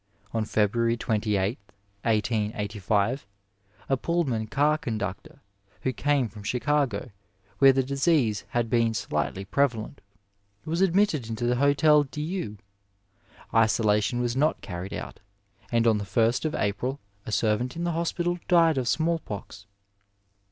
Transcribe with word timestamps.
On 0.33 0.45
February 0.45 0.97
28, 0.97 1.59
1885, 2.01 3.27
a 3.87 3.95
PoUman 3.97 4.49
car 4.49 4.75
conductor, 4.75 5.41
who 5.81 5.93
came 5.93 6.27
from 6.27 6.41
Chicago, 6.41 7.11
where 7.59 7.71
the 7.71 7.83
disease 7.83 8.43
had 8.49 8.67
been 8.67 8.95
slightly 8.95 9.45
prevalent, 9.45 10.01
was 10.65 10.81
ad 10.81 10.95
mitted 10.95 11.29
into 11.29 11.45
the 11.45 11.53
Hdtel 11.53 12.09
Dieu. 12.09 12.57
Isolation 13.53 14.21
was 14.21 14.35
not 14.35 14.61
carried 14.61 14.91
out, 14.95 15.19
and 15.71 15.85
on 15.85 15.99
the 15.99 16.03
1st 16.05 16.45
of 16.45 16.55
April 16.55 16.99
a 17.27 17.31
servant 17.31 17.75
in 17.75 17.83
the 17.83 17.91
hospital 17.91 18.39
died 18.47 18.79
of 18.79 18.87
small 18.87 19.19
pox. 19.19 19.67